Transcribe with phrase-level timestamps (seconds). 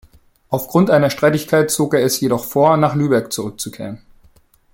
[0.49, 4.01] Aufgrund einer Streitigkeit zog er es jedoch vor, nach Lübeck zurückzukehren.